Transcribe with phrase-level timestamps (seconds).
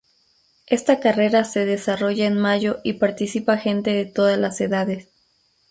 [0.65, 5.09] Esta carrera se desarrolla en mayo y participa gente de todas las edades.